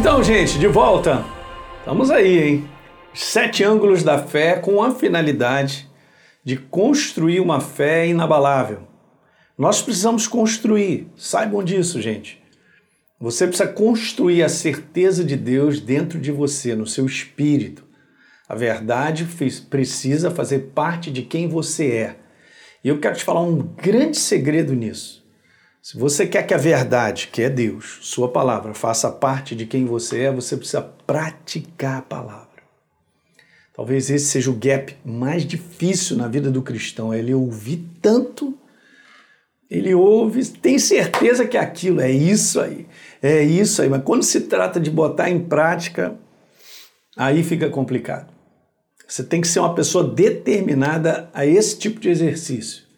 [0.00, 1.22] Então, gente, de volta.
[1.80, 2.68] Estamos aí, hein?
[3.12, 5.90] Sete ângulos da fé com a finalidade
[6.42, 8.88] de construir uma fé inabalável.
[9.58, 12.42] Nós precisamos construir, saibam disso, gente.
[13.20, 17.84] Você precisa construir a certeza de Deus dentro de você, no seu espírito.
[18.48, 19.28] A verdade
[19.68, 22.16] precisa fazer parte de quem você é.
[22.82, 25.22] E eu quero te falar um grande segredo nisso.
[25.82, 29.86] Se você quer que a verdade, que é Deus, sua palavra, faça parte de quem
[29.86, 32.48] você é, você precisa praticar a palavra.
[33.74, 38.54] Talvez esse seja o gap mais difícil na vida do cristão, é ele ouvir tanto,
[39.70, 42.86] ele ouve, tem certeza que aquilo é isso aí,
[43.22, 46.14] é isso aí, mas quando se trata de botar em prática,
[47.16, 48.30] aí fica complicado.
[49.08, 52.89] Você tem que ser uma pessoa determinada a esse tipo de exercício.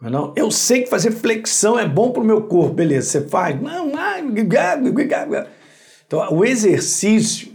[0.00, 3.60] Não, eu sei que fazer flexão é bom para o meu corpo, beleza, você faz.
[3.60, 3.86] Não,
[6.06, 7.52] então o exercício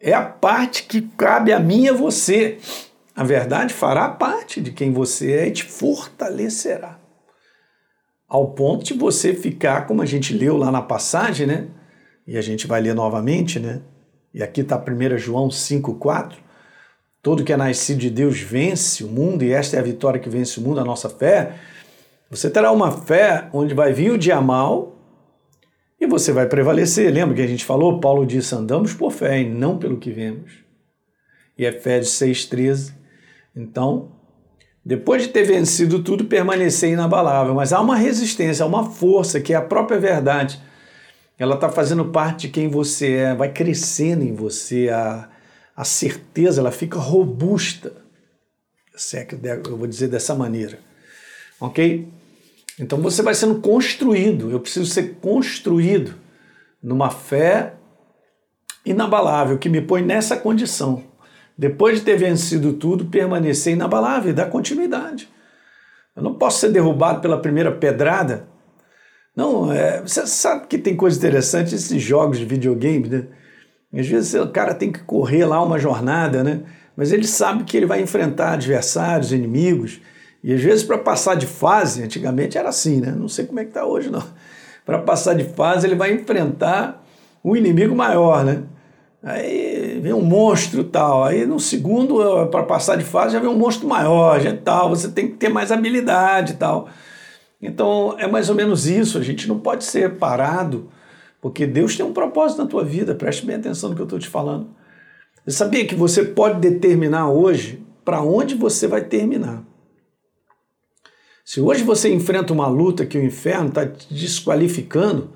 [0.00, 2.58] é a parte que cabe a mim e a você.
[3.16, 7.00] A verdade fará parte de quem você é e te fortalecerá.
[8.28, 11.68] Ao ponto de você ficar, como a gente leu lá na passagem, né?
[12.26, 13.80] E a gente vai ler novamente, né?
[14.32, 16.34] E aqui está 1 João 5,4.
[17.28, 20.30] Todo que é nascido de Deus vence o mundo, e esta é a vitória que
[20.30, 21.56] vence o mundo, a nossa fé.
[22.30, 24.96] Você terá uma fé onde vai vir o dia mal
[26.00, 27.12] e você vai prevalecer.
[27.12, 28.00] Lembra que a gente falou?
[28.00, 30.52] Paulo disse: andamos por fé e não pelo que vemos.
[31.58, 32.94] E Efésios 6,13.
[33.54, 34.10] Então,
[34.82, 37.54] depois de ter vencido tudo, permanecer inabalável.
[37.54, 40.58] Mas há uma resistência, há uma força que é a própria verdade.
[41.38, 44.88] Ela está fazendo parte de quem você é, vai crescendo em você.
[44.88, 45.28] A,
[45.78, 47.92] a certeza ela fica robusta.
[48.96, 50.80] Se é que eu vou dizer dessa maneira.
[51.60, 52.08] Ok?
[52.80, 54.50] Então você vai sendo construído.
[54.50, 56.16] Eu preciso ser construído
[56.82, 57.74] numa fé
[58.84, 61.04] inabalável que me põe nessa condição.
[61.56, 65.28] Depois de ter vencido tudo, permanecer inabalável e dar continuidade.
[66.16, 68.48] Eu não posso ser derrubado pela primeira pedrada.
[69.34, 73.28] Não, é, você sabe que tem coisa interessante esses jogos de videogame, né?
[73.92, 76.62] Às vezes o cara tem que correr lá uma jornada, né?
[76.96, 80.00] Mas ele sabe que ele vai enfrentar adversários, inimigos,
[80.42, 83.10] e às vezes, para passar de fase, antigamente era assim, né?
[83.10, 84.22] Não sei como é que está hoje, não.
[84.86, 87.04] Para passar de fase, ele vai enfrentar
[87.44, 88.62] um inimigo maior, né?
[89.22, 91.24] Aí vem um monstro tal.
[91.24, 94.90] Aí no segundo, para passar de fase, já vem um monstro maior, já tal.
[94.90, 96.88] Você tem que ter mais habilidade tal.
[97.60, 99.18] Então é mais ou menos isso.
[99.18, 100.88] A gente não pode ser parado,
[101.40, 103.14] porque Deus tem um propósito na tua vida.
[103.14, 104.68] Preste bem atenção no que eu estou te falando.
[105.44, 109.64] Você sabia que você pode determinar hoje para onde você vai terminar?
[111.44, 115.30] Se hoje você enfrenta uma luta que o inferno está te desqualificando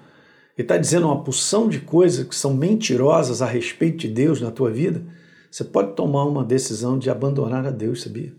[0.58, 4.50] e está dizendo uma porção de coisas que são mentirosas a respeito de Deus na
[4.50, 5.02] tua vida,
[5.50, 8.34] você pode tomar uma decisão de abandonar a Deus, sabia?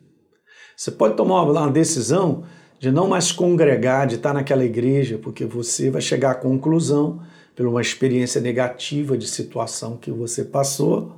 [0.76, 2.44] Você pode tomar uma decisão
[2.80, 7.22] de não mais congregar, de estar naquela igreja, porque você vai chegar à conclusão,
[7.56, 11.16] por uma experiência negativa de situação que você passou,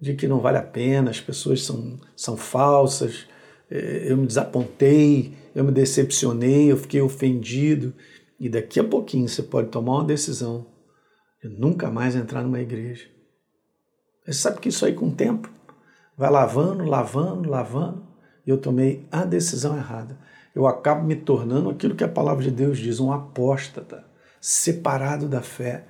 [0.00, 3.26] de que não vale a pena, as pessoas são, são falsas,
[3.70, 7.92] eh, eu me desapontei, eu me decepcionei, eu fiquei ofendido.
[8.38, 10.66] E daqui a pouquinho você pode tomar uma decisão
[11.42, 13.06] de nunca mais entrar numa igreja.
[14.24, 15.50] Você sabe que isso aí com o tempo
[16.16, 18.06] vai lavando, lavando, lavando,
[18.46, 20.18] e eu tomei a decisão errada.
[20.54, 24.04] Eu acabo me tornando aquilo que a palavra de Deus diz, um apóstata,
[24.40, 25.84] separado da fé.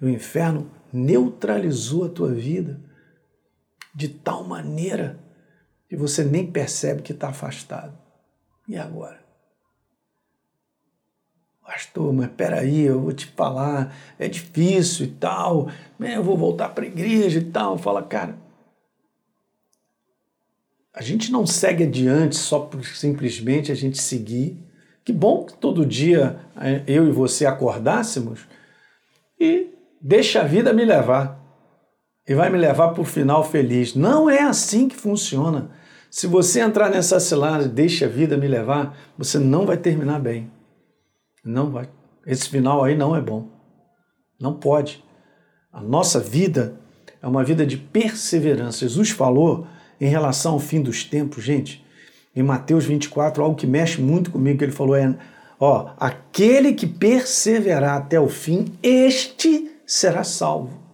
[0.00, 2.80] O inferno neutralizou a tua vida
[3.94, 5.18] de tal maneira
[5.88, 7.96] que você nem percebe que está afastado.
[8.66, 9.22] E agora?
[11.64, 16.68] Pastor, mas peraí, eu vou te falar, é difícil e tal, né, eu vou voltar
[16.68, 17.78] para a igreja e tal.
[17.78, 18.36] Fala, cara,
[20.92, 24.56] a gente não segue adiante só por simplesmente a gente seguir.
[25.04, 28.40] Que bom que todo dia é, eu e você acordássemos
[29.38, 29.68] e
[30.00, 31.42] deixa a vida me levar.
[32.26, 33.94] E vai me levar para o final feliz.
[33.94, 35.70] Não é assim que funciona.
[36.10, 40.50] Se você entrar nessa cilada, deixa a vida me levar, você não vai terminar bem.
[41.44, 41.88] Não vai.
[42.26, 43.48] Esse final aí não é bom.
[44.40, 45.04] Não pode.
[45.70, 46.80] A nossa vida
[47.20, 48.88] é uma vida de perseverança.
[48.88, 49.66] Jesus falou
[50.00, 51.83] em relação ao fim dos tempos, gente,
[52.34, 55.14] em Mateus 24, algo que mexe muito comigo, que ele falou é,
[55.58, 60.84] ó, aquele que perseverar até o fim, este será salvo.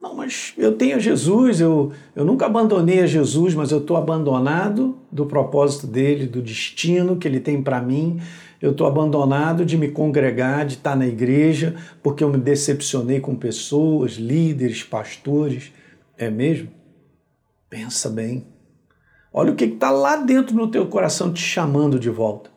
[0.00, 4.96] Não, mas eu tenho Jesus, eu, eu nunca abandonei a Jesus, mas eu estou abandonado
[5.10, 8.20] do propósito dele, do destino que ele tem para mim.
[8.62, 13.34] eu estou abandonado de me congregar, de estar na igreja, porque eu me decepcionei com
[13.34, 15.72] pessoas, líderes, pastores.
[16.16, 16.68] É mesmo?
[17.68, 18.55] Pensa bem.
[19.38, 22.50] Olha o que está lá dentro no teu coração te chamando de volta.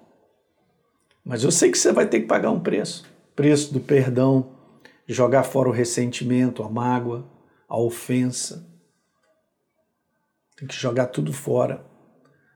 [1.26, 3.04] Mas eu sei que você vai ter que pagar um preço
[3.36, 4.52] preço do perdão,
[5.06, 7.30] jogar fora o ressentimento, a mágoa,
[7.68, 8.66] a ofensa.
[10.56, 11.86] Tem que jogar tudo fora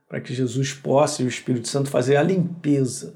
[0.08, 3.16] para que Jesus possa e o Espírito Santo fazer a limpeza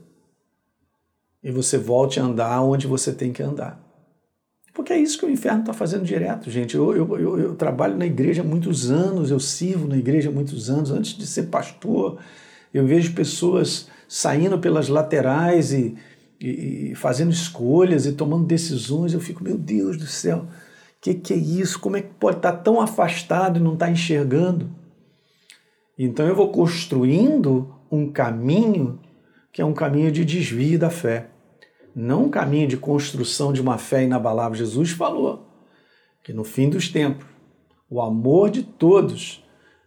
[1.41, 3.81] e você volte a andar onde você tem que andar.
[4.77, 6.75] Porque é isso que o inferno está fazendo direto, gente.
[6.75, 10.31] Eu, eu, eu, eu, trabalho na igreja há muitos anos, eu sirvo na igreja há
[10.31, 10.91] muitos anos.
[10.91, 12.19] Antes de ser pastor,
[12.71, 15.95] eu vejo pessoas saindo pelas laterais e,
[16.39, 19.15] e, e fazendo escolhas e tomando decisões.
[19.15, 21.79] Eu fico, meu Deus do céu, o que, que é isso?
[21.79, 24.69] Como é que pode estar tão afastado e não estar enxergando?
[25.97, 28.99] Então eu vou construindo um caminho
[29.51, 31.31] que é um caminho de desvio da fé,
[31.99, 34.55] não um caminho de construção de uma fé inabalável.
[34.55, 35.47] Jesus falou
[36.23, 37.25] que no fim dos tempos
[37.89, 39.43] o amor de todos,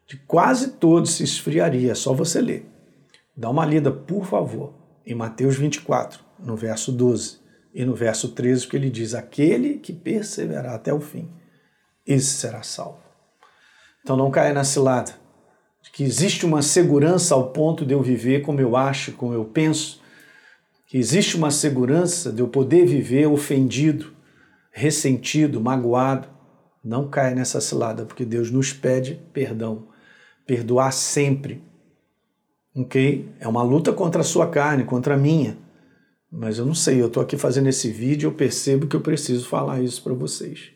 [0.09, 1.93] de quase todos, se esfriaria.
[1.93, 2.67] É só você ler.
[3.37, 4.75] Dá uma lida, por favor,
[5.07, 7.39] em Mateus 24, no verso 12
[7.73, 11.31] e no verso 13, que ele diz: Aquele que perseverar até o fim,
[12.05, 12.99] esse será salvo.
[14.03, 15.13] Então não caia na cilada
[15.81, 19.45] de que existe uma segurança ao ponto de eu viver como eu acho, como eu
[19.45, 20.00] penso,
[20.91, 24.13] que existe uma segurança de eu poder viver ofendido,
[24.73, 26.27] ressentido, magoado.
[26.83, 29.87] Não caia nessa cilada, porque Deus nos pede perdão.
[30.45, 31.63] Perdoar sempre.
[32.75, 33.33] Ok?
[33.39, 35.57] É uma luta contra a sua carne, contra a minha.
[36.29, 39.47] Mas eu não sei, eu estou aqui fazendo esse vídeo, eu percebo que eu preciso
[39.47, 40.73] falar isso para vocês.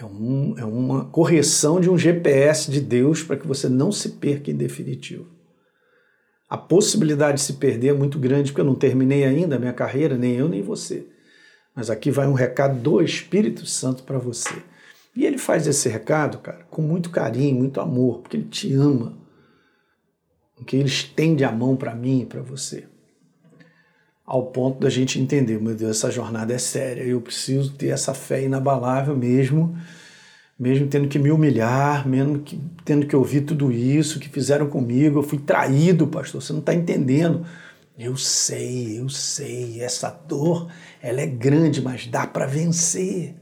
[0.00, 4.12] É, um, é uma correção de um GPS de Deus para que você não se
[4.12, 5.37] perca em definitivo.
[6.48, 9.72] A possibilidade de se perder é muito grande, porque eu não terminei ainda a minha
[9.72, 11.06] carreira, nem eu nem você.
[11.74, 14.54] Mas aqui vai um recado do Espírito Santo para você.
[15.14, 19.18] E ele faz esse recado, cara, com muito carinho, muito amor, porque ele te ama.
[20.56, 22.86] Porque ele estende a mão para mim e para você
[24.28, 28.12] ao ponto da gente entender, meu Deus, essa jornada é séria, eu preciso ter essa
[28.12, 29.74] fé inabalável mesmo,
[30.58, 35.18] mesmo tendo que me humilhar, mesmo que, tendo que ouvir tudo isso que fizeram comigo,
[35.18, 37.46] eu fui traído, pastor, você não está entendendo.
[37.96, 40.70] Eu sei, eu sei, essa dor,
[41.02, 43.34] ela é grande, mas dá para vencer.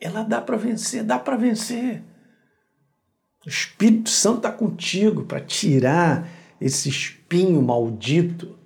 [0.00, 2.02] Ela dá para vencer, dá para vencer.
[3.44, 6.28] O Espírito Santo está contigo para tirar
[6.60, 8.58] esse espinho maldito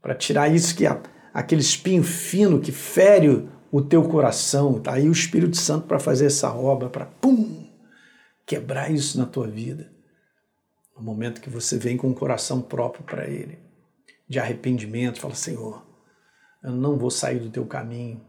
[0.00, 1.00] para tirar isso que é
[1.34, 4.80] aquele espinho fino que fere o teu coração.
[4.80, 7.66] Tá aí o Espírito Santo para fazer essa obra, para pum,
[8.46, 9.92] quebrar isso na tua vida.
[10.96, 13.58] No momento que você vem com o coração próprio para Ele,
[14.28, 15.86] de arrependimento, fala: Senhor,
[16.62, 18.20] eu não vou sair do teu caminho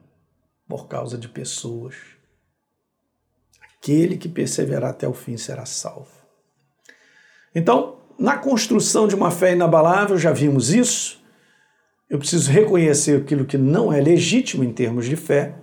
[0.67, 1.95] por causa de pessoas.
[3.61, 6.11] Aquele que perseverar até o fim será salvo.
[7.55, 11.19] Então, na construção de uma fé inabalável, já vimos isso.
[12.09, 15.53] Eu preciso reconhecer aquilo que não é legítimo em termos de fé.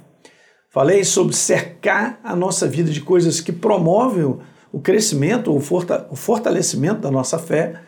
[0.70, 4.24] Falei sobre cercar a nossa vida de coisas que promovem
[4.72, 7.80] o crescimento, o fortalecimento da nossa fé.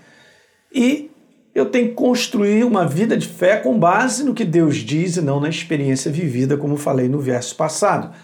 [0.72, 1.10] E
[1.54, 5.20] eu tenho que construir uma vida de fé com base no que Deus diz e
[5.20, 8.14] não na experiência vivida, como falei no verso passado.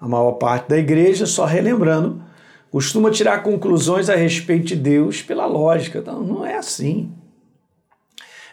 [0.00, 2.22] A maior parte da igreja, só relembrando,
[2.70, 6.02] costuma tirar conclusões a respeito de Deus pela lógica.
[6.02, 7.12] Não, não é assim.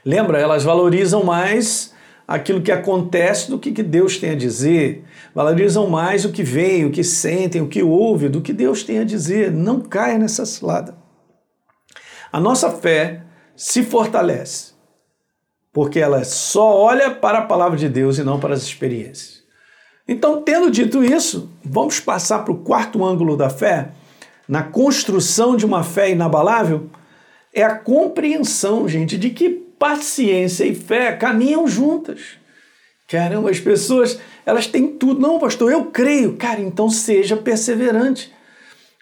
[0.06, 1.94] Lembra, elas valorizam mais
[2.28, 5.04] aquilo que acontece do que Deus tem a dizer,
[5.36, 9.00] valorizam mais o que vem, o que sentem, o que ouvem, do que Deus tem
[9.00, 9.52] a dizer.
[9.52, 10.96] Não caia nessa cilada.
[12.32, 13.24] A nossa fé
[13.56, 14.72] se fortalece
[15.74, 19.42] porque ela só olha para a palavra de Deus e não para as experiências.
[20.08, 23.92] Então, tendo dito isso, vamos passar para o quarto ângulo da fé,
[24.48, 26.90] na construção de uma fé inabalável,
[27.54, 32.38] é a compreensão, gente, de que paciência e fé caminham juntas.
[33.10, 35.20] Caramba, as pessoas, elas têm tudo.
[35.20, 36.38] Não, pastor, eu creio.
[36.38, 38.32] Cara, então seja perseverante.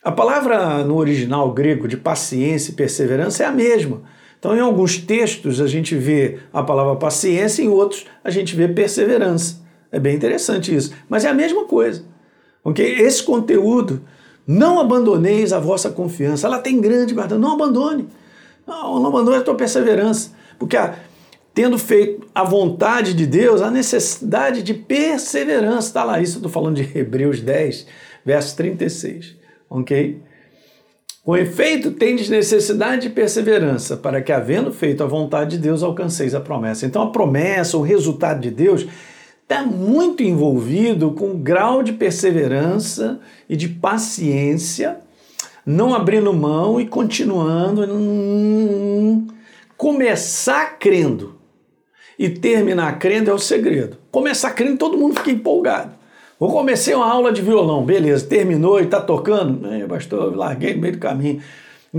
[0.02, 4.04] A palavra no original grego de paciência e perseverança é a mesma.
[4.40, 8.70] Então, em alguns textos a gente vê a palavra paciência, em outros a gente vê
[8.70, 9.60] perseverança.
[9.92, 10.94] É bem interessante isso.
[11.10, 12.06] Mas é a mesma coisa.
[12.64, 12.86] Ok?
[13.02, 14.02] Esse conteúdo,
[14.48, 16.48] não abandoneis a vossa confiança.
[16.48, 17.38] Ela tem grande guarda.
[17.38, 18.08] Não abandone.
[18.66, 20.39] Não, não abandone a tua perseverança.
[20.60, 20.96] Porque ah,
[21.54, 26.20] tendo feito a vontade de Deus, a necessidade de perseverança está lá.
[26.20, 27.88] Isso estou falando de Hebreus 10,
[28.24, 29.36] verso 36.
[29.70, 30.22] Ok?
[31.24, 36.34] Com efeito, tendes necessidade de perseverança, para que, havendo feito a vontade de Deus, alcanceis
[36.34, 36.86] a promessa.
[36.86, 38.88] Então, a promessa, o resultado de Deus,
[39.44, 44.98] está muito envolvido com o grau de perseverança e de paciência,
[45.66, 47.84] não abrindo mão e continuando.
[47.84, 49.28] Hum,
[49.80, 51.36] começar crendo
[52.20, 53.96] e terminar crendo é o segredo.
[54.12, 55.94] Começar crendo, todo mundo fica empolgado.
[56.38, 59.66] Vou comecei uma aula de violão, beleza, terminou e está tocando.
[59.72, 61.42] É, pastor, larguei no meio do caminho.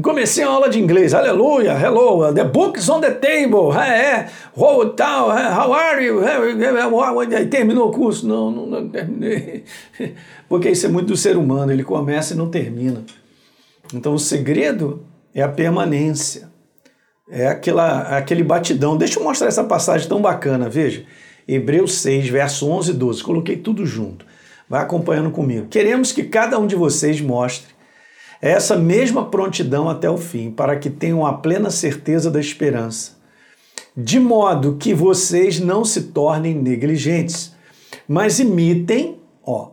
[0.02, 4.28] Comecei a aula de inglês, aleluia, hello, the book's on the table, é, é, é,
[4.56, 6.20] how are you,
[7.36, 9.64] aí terminou o curso, não, não, não terminei,
[10.48, 13.02] porque isso é muito do ser humano, ele começa e não termina.
[13.92, 16.49] Então o segredo é a permanência,
[17.30, 18.96] é aquela, aquele batidão.
[18.96, 21.04] Deixa eu mostrar essa passagem tão bacana, veja,
[21.46, 24.26] Hebreus 6, verso 11 e 12, coloquei tudo junto,
[24.68, 25.68] vai acompanhando comigo.
[25.68, 27.70] Queremos que cada um de vocês mostre
[28.42, 33.18] essa mesma prontidão até o fim, para que tenham a plena certeza da esperança,
[33.96, 37.54] de modo que vocês não se tornem negligentes,
[38.08, 39.72] mas imitem, ó,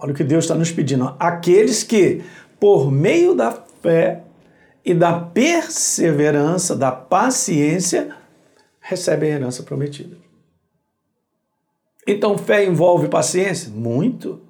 [0.00, 2.22] olha o que Deus está nos pedindo, ó, aqueles que,
[2.60, 3.50] por meio da
[3.82, 4.22] fé
[4.84, 8.16] e da perseverança, da paciência,
[8.80, 10.16] recebem a herança prometida.
[12.06, 13.70] Então, fé envolve paciência?
[13.70, 14.40] Muito.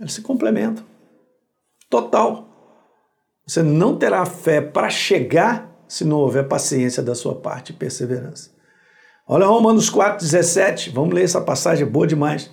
[0.00, 0.84] Eles se complementam
[1.88, 2.46] total.
[3.46, 8.50] Você não terá fé para chegar se não houver paciência da sua parte e perseverança.
[9.26, 12.50] Olha Romanos 4,17, vamos ler essa passagem, é boa demais.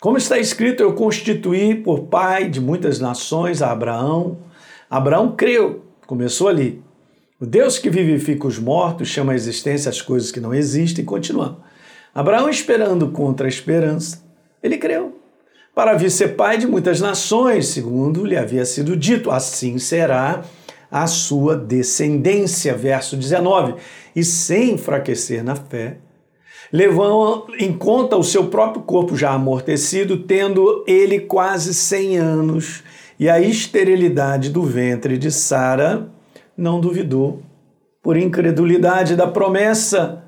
[0.00, 4.38] Como está escrito, eu constituí por pai de muitas nações a Abraão.
[4.88, 6.82] Abraão creu, começou ali.
[7.38, 11.58] O Deus que vivifica os mortos chama a existência as coisas que não existem, continuando.
[12.14, 14.24] Abraão, esperando contra a esperança,
[14.62, 15.16] ele creu
[15.74, 19.30] para vir ser pai de muitas nações, segundo lhe havia sido dito.
[19.30, 20.42] Assim será
[20.90, 22.74] a sua descendência.
[22.74, 23.74] Verso 19.
[24.16, 25.98] E sem enfraquecer na fé,
[26.72, 32.82] levando em conta o seu próprio corpo já amortecido, tendo ele quase 100 anos,
[33.18, 36.08] e a esterilidade do ventre de Sara,
[36.56, 37.42] não duvidou,
[38.02, 40.24] por incredulidade da promessa,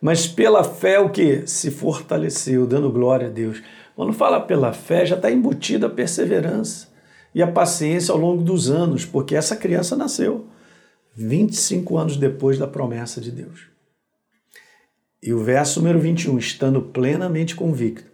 [0.00, 1.46] mas pela fé o que?
[1.46, 3.62] Se fortaleceu, dando glória a Deus.
[3.94, 6.88] Quando fala pela fé, já está embutida a perseverança
[7.34, 10.46] e a paciência ao longo dos anos, porque essa criança nasceu
[11.14, 13.66] 25 anos depois da promessa de Deus.
[15.22, 18.10] E o verso número 21, estando plenamente convicto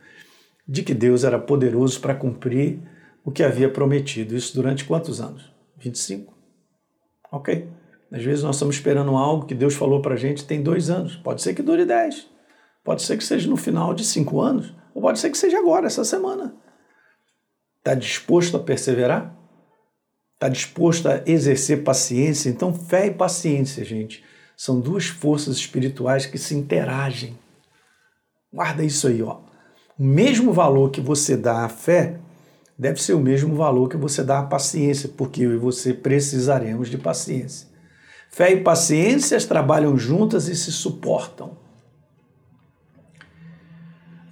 [0.67, 2.81] de que Deus era poderoso para cumprir
[3.25, 4.37] o que havia prometido.
[4.37, 5.51] Isso durante quantos anos?
[5.77, 6.35] 25.
[7.31, 7.69] Ok.
[8.11, 11.17] Às vezes nós estamos esperando algo que Deus falou para a gente tem dois anos.
[11.17, 12.27] Pode ser que dure dez.
[12.83, 14.75] Pode ser que seja no final de cinco anos.
[14.95, 16.55] Ou pode ser que seja agora, essa semana.
[17.79, 19.37] Está disposto a perseverar?
[20.35, 22.49] Está disposto a exercer paciência?
[22.49, 24.25] Então, fé e paciência, gente,
[24.57, 27.39] são duas forças espirituais que se interagem.
[28.53, 29.41] Guarda isso aí, ó.
[29.99, 32.21] O mesmo valor que você dá à fé
[32.79, 36.89] deve ser o mesmo valor que você dá à paciência, porque eu e você precisaremos
[36.89, 37.67] de paciência.
[38.31, 41.57] Fé e paciência trabalham juntas e se suportam.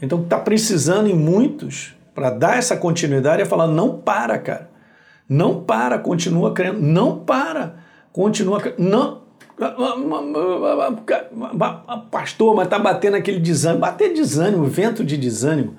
[0.00, 4.70] Então, está precisando em muitos para dar essa continuidade é falar: não para, cara.
[5.28, 6.80] Não para, continua crendo.
[6.80, 7.76] Não para,
[8.12, 8.76] continua crendo.
[8.78, 9.26] Não.
[12.10, 13.80] Pastor, mas está batendo aquele desânimo.
[13.80, 15.76] Bater desânimo, vento de desânimo,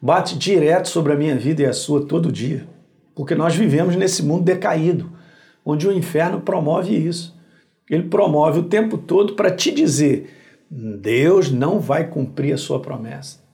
[0.00, 2.66] bate direto sobre a minha vida e a sua todo dia.
[3.14, 5.10] Porque nós vivemos nesse mundo decaído,
[5.64, 7.34] onde o inferno promove isso.
[7.88, 10.30] Ele promove o tempo todo para te dizer
[10.70, 13.44] Deus não vai cumprir a sua promessa.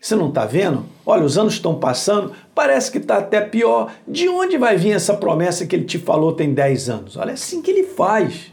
[0.00, 0.84] Você não está vendo?
[1.06, 3.92] Olha, os anos estão passando, parece que está até pior.
[4.06, 7.16] De onde vai vir essa promessa que ele te falou tem 10 anos?
[7.16, 8.52] Olha, é assim que ele faz.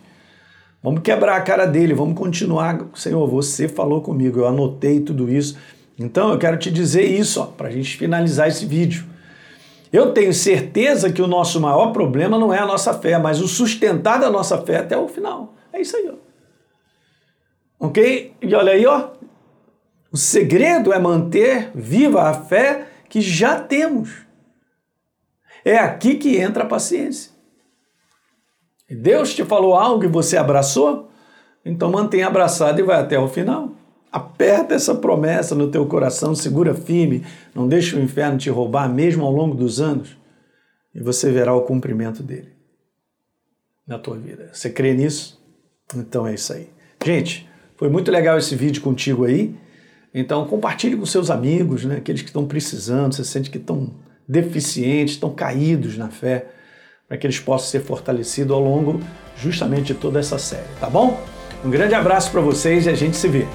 [0.81, 2.88] Vamos quebrar a cara dele, vamos continuar.
[2.93, 5.58] Senhor, você falou comigo, eu anotei tudo isso.
[6.00, 9.06] Então eu quero te dizer isso, para a gente finalizar esse vídeo.
[9.91, 13.48] Eu tenho certeza que o nosso maior problema não é a nossa fé, mas o
[13.48, 15.56] sustentar da nossa fé até o final.
[15.74, 16.15] É isso aí, ó.
[17.88, 18.34] Ok?
[18.41, 19.10] E olha aí, ó.
[20.12, 24.10] O segredo é manter viva a fé que já temos.
[25.65, 27.32] É aqui que entra a paciência.
[28.89, 31.10] Deus te falou algo e você abraçou?
[31.63, 33.78] Então mantenha abraçado e vai até o final.
[34.12, 37.24] Aperta essa promessa no teu coração, segura firme,
[37.54, 40.18] não deixe o inferno te roubar mesmo ao longo dos anos,
[40.94, 42.50] e você verá o cumprimento dele
[43.86, 44.50] na tua vida.
[44.51, 45.39] Você crê nisso?
[45.96, 46.70] Então é isso aí.
[47.04, 49.56] Gente, foi muito legal esse vídeo contigo aí.
[50.13, 53.94] Então compartilhe com seus amigos, né, aqueles que estão precisando, você sente que estão
[54.28, 56.48] deficientes, estão caídos na fé,
[57.08, 59.00] para que eles possam ser fortalecidos ao longo
[59.38, 61.20] justamente de toda essa série, tá bom?
[61.63, 63.48] Um grande abraço para vocês e a gente se vê.